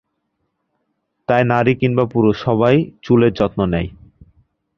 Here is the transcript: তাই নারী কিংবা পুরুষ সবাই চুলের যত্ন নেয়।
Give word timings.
তাই 1.27 1.43
নারী 1.51 1.73
কিংবা 1.81 2.05
পুরুষ 2.13 2.35
সবাই 2.45 2.75
চুলের 3.03 3.31
যত্ন 3.33 3.59
নেয়। 3.73 3.89